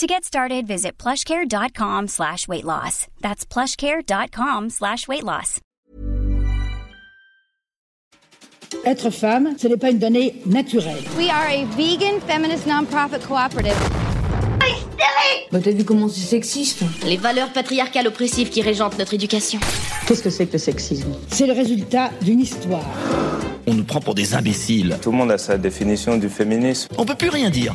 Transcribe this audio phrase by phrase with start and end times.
[0.00, 3.06] To get started, visit plushcare.com slash weight loss.
[3.20, 5.60] That's plushcare.com slash weight loss.
[8.86, 11.04] Être femme, ce n'est pas une donnée naturelle.
[11.18, 13.76] We are a vegan feminist nonprofit cooperative.
[15.52, 19.60] Bah t'as vu comment c'est sexiste Les valeurs patriarcales oppressives qui régentent notre éducation.
[20.06, 21.12] Qu'est-ce que c'est que le sexisme?
[21.28, 22.86] C'est le résultat d'une histoire.
[23.66, 24.96] On nous prend pour des imbéciles.
[25.02, 26.88] Tout le monde a sa définition du féminisme.
[26.96, 27.74] On peut plus rien dire.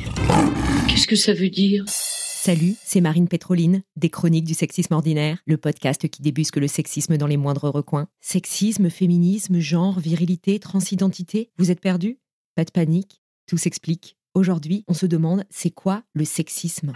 [0.95, 1.83] Qu'est-ce que ça veut dire?
[1.89, 7.17] Salut, c'est Marine Pétroline, des Chroniques du sexisme ordinaire, le podcast qui débusque le sexisme
[7.17, 8.07] dans les moindres recoins.
[8.21, 12.17] Sexisme, féminisme, genre, virilité, transidentité, vous êtes perdus?
[12.55, 14.15] Pas de panique, tout s'explique.
[14.35, 16.93] Aujourd'hui, on se demande c'est quoi le sexisme?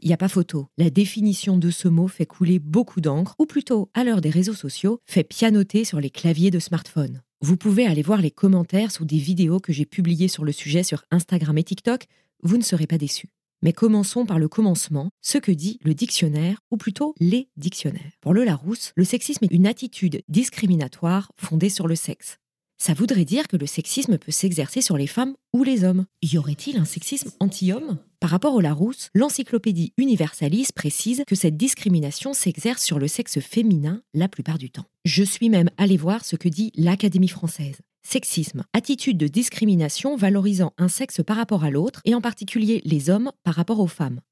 [0.00, 0.68] Il n'y a pas photo.
[0.78, 4.54] La définition de ce mot fait couler beaucoup d'encre, ou plutôt, à l'heure des réseaux
[4.54, 7.20] sociaux, fait pianoter sur les claviers de smartphone.
[7.42, 10.82] Vous pouvez aller voir les commentaires sous des vidéos que j'ai publiées sur le sujet
[10.82, 12.04] sur Instagram et TikTok,
[12.42, 13.30] vous ne serez pas déçus.
[13.62, 18.12] Mais commençons par le commencement, ce que dit le dictionnaire, ou plutôt les dictionnaires.
[18.20, 22.39] Pour le Larousse, le sexisme est une attitude discriminatoire fondée sur le sexe.
[22.82, 26.06] Ça voudrait dire que le sexisme peut s'exercer sur les femmes ou les hommes.
[26.22, 27.98] Y aurait-il un sexisme anti-homme?
[28.20, 34.00] Par rapport au Larousse, l'encyclopédie Universalis précise que cette discrimination s'exerce sur le sexe féminin
[34.14, 34.86] la plupart du temps.
[35.04, 37.76] Je suis même allé voir ce que dit l'Académie française.
[38.02, 43.10] Sexisme, attitude de discrimination valorisant un sexe par rapport à l'autre, et en particulier les
[43.10, 44.22] hommes par rapport aux femmes.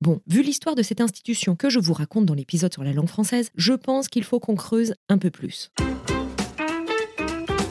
[0.00, 3.08] Bon, vu l'histoire de cette institution que je vous raconte dans l'épisode sur la langue
[3.08, 5.72] française, je pense qu'il faut qu'on creuse un peu plus.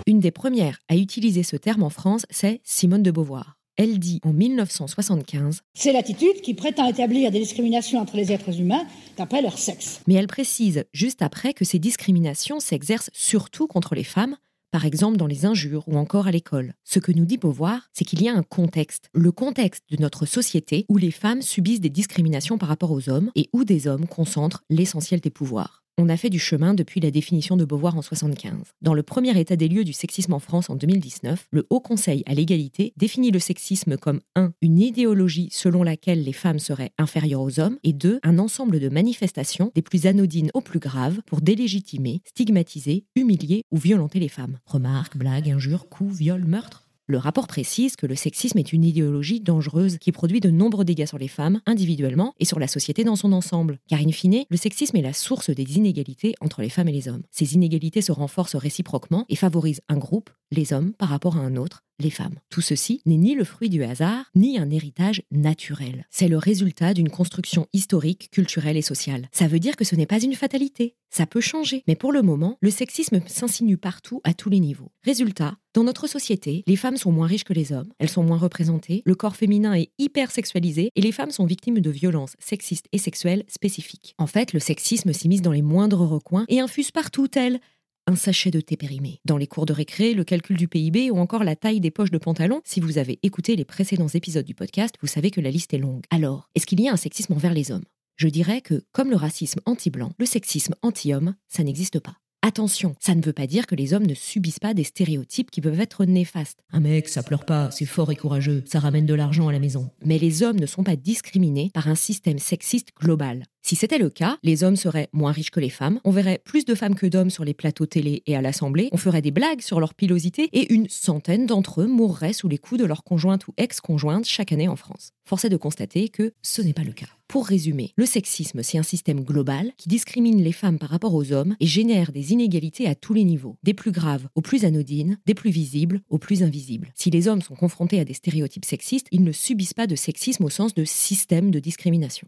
[0.07, 3.57] Une des premières à utiliser ce terme en France, c'est Simone de Beauvoir.
[3.75, 8.85] Elle dit en 1975 C'est l'attitude qui prétend établir des discriminations entre les êtres humains
[9.17, 10.01] d'après leur sexe.
[10.05, 14.37] Mais elle précise juste après que ces discriminations s'exercent surtout contre les femmes,
[14.69, 16.75] par exemple dans les injures ou encore à l'école.
[16.83, 20.27] Ce que nous dit Beauvoir, c'est qu'il y a un contexte, le contexte de notre
[20.27, 24.05] société où les femmes subissent des discriminations par rapport aux hommes et où des hommes
[24.05, 25.84] concentrent l'essentiel des pouvoirs.
[25.97, 28.73] On a fait du chemin depuis la définition de Beauvoir en 75.
[28.81, 32.21] Dans le premier état des lieux du sexisme en France en 2019, le Haut Conseil
[32.25, 34.51] à l'égalité définit le sexisme comme 1.
[34.61, 38.19] une idéologie selon laquelle les femmes seraient inférieures aux hommes et 2.
[38.23, 43.77] un ensemble de manifestations des plus anodines aux plus graves pour délégitimer, stigmatiser, humilier ou
[43.77, 44.59] violenter les femmes.
[44.65, 49.39] Remarques, blagues, injures, coups, viols, meurtres le rapport précise que le sexisme est une idéologie
[49.39, 53.15] dangereuse qui produit de nombreux dégâts sur les femmes individuellement et sur la société dans
[53.15, 53.77] son ensemble.
[53.87, 57.07] Car in fine, le sexisme est la source des inégalités entre les femmes et les
[57.07, 57.21] hommes.
[57.29, 61.57] Ces inégalités se renforcent réciproquement et favorisent un groupe, les hommes, par rapport à un
[61.57, 62.39] autre, les femmes.
[62.49, 66.05] Tout ceci n'est ni le fruit du hasard, ni un héritage naturel.
[66.09, 69.29] C'est le résultat d'une construction historique, culturelle et sociale.
[69.31, 70.95] Ça veut dire que ce n'est pas une fatalité.
[71.09, 71.83] Ça peut changer.
[71.87, 74.91] Mais pour le moment, le sexisme s'insinue partout, à tous les niveaux.
[75.03, 78.37] Résultat, dans notre société, les femmes sont moins riches que les hommes, elles sont moins
[78.37, 82.87] représentées, le corps féminin est hyper sexualisé et les femmes sont victimes de violences sexistes
[82.91, 84.15] et sexuelles spécifiques.
[84.17, 87.59] En fait, le sexisme s'immisce dans les moindres recoins et infuse partout tel
[88.07, 89.19] un sachet de thé périmé.
[89.25, 92.11] Dans les cours de récré, le calcul du PIB ou encore la taille des poches
[92.11, 95.51] de pantalon, si vous avez écouté les précédents épisodes du podcast, vous savez que la
[95.51, 96.03] liste est longue.
[96.09, 97.85] Alors, est-ce qu'il y a un sexisme envers les hommes?
[98.17, 102.17] Je dirais que, comme le racisme anti-blanc, le sexisme anti-homme, ça n'existe pas.
[102.47, 105.61] Attention, ça ne veut pas dire que les hommes ne subissent pas des stéréotypes qui
[105.61, 106.59] peuvent être néfastes.
[106.71, 109.57] Un mec, ça pleure pas, c'est fort et courageux, ça ramène de l'argent à la
[109.57, 109.89] maison.
[110.03, 113.45] Mais les hommes ne sont pas discriminés par un système sexiste global.
[113.63, 116.65] Si c'était le cas, les hommes seraient moins riches que les femmes, on verrait plus
[116.65, 119.61] de femmes que d'hommes sur les plateaux télé et à l'Assemblée, on ferait des blagues
[119.61, 123.47] sur leur pilosité et une centaine d'entre eux mourraient sous les coups de leur conjointe
[123.47, 125.14] ou ex-conjointe chaque année en France.
[125.27, 127.07] Force est de constater que ce n'est pas le cas.
[127.27, 131.31] Pour résumer, le sexisme, c'est un système global qui discrimine les femmes par rapport aux
[131.31, 135.17] hommes et génère des inégalités à tous les niveaux, des plus graves aux plus anodines,
[135.25, 136.91] des plus visibles aux plus invisibles.
[136.93, 140.43] Si les hommes sont confrontés à des stéréotypes sexistes, ils ne subissent pas de sexisme
[140.43, 142.27] au sens de système de discrimination.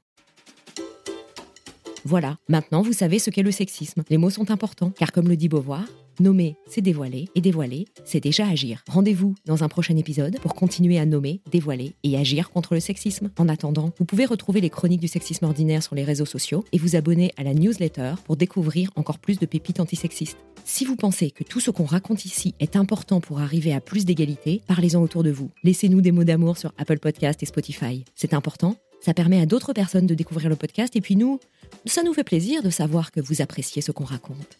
[2.04, 4.04] Voilà, maintenant vous savez ce qu'est le sexisme.
[4.10, 5.86] Les mots sont importants, car comme le dit Beauvoir,
[6.20, 8.84] nommer, c'est dévoiler, et dévoiler, c'est déjà agir.
[8.88, 13.30] Rendez-vous dans un prochain épisode pour continuer à nommer, dévoiler et agir contre le sexisme.
[13.38, 16.78] En attendant, vous pouvez retrouver les chroniques du sexisme ordinaire sur les réseaux sociaux et
[16.78, 20.38] vous abonner à la newsletter pour découvrir encore plus de pépites antisexistes.
[20.66, 24.06] Si vous pensez que tout ce qu'on raconte ici est important pour arriver à plus
[24.06, 25.50] d'égalité, parlez-en autour de vous.
[25.64, 28.04] Laissez-nous des mots d'amour sur Apple Podcast et Spotify.
[28.16, 31.40] C'est important Ça permet à d'autres personnes de découvrir le podcast et puis nous,
[31.86, 34.58] ça nous fait plaisir de savoir que vous appréciez ce qu'on raconte.